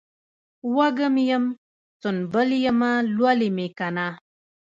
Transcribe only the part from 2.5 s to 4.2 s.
یمه لولی مې کنه